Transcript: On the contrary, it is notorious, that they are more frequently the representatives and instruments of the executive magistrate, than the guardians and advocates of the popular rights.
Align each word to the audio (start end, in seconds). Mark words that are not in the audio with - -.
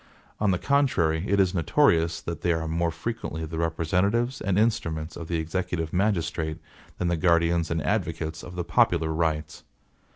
On 0.39 0.49
the 0.49 0.57
contrary, 0.57 1.25
it 1.27 1.39
is 1.39 1.53
notorious, 1.53 2.21
that 2.21 2.41
they 2.41 2.53
are 2.53 2.67
more 2.67 2.89
frequently 2.89 3.45
the 3.45 3.59
representatives 3.59 4.41
and 4.41 4.57
instruments 4.57 5.15
of 5.15 5.27
the 5.27 5.37
executive 5.37 5.93
magistrate, 5.93 6.57
than 6.97 7.07
the 7.07 7.15
guardians 7.15 7.69
and 7.69 7.83
advocates 7.83 8.41
of 8.41 8.55
the 8.55 8.63
popular 8.63 9.13
rights. 9.13 9.63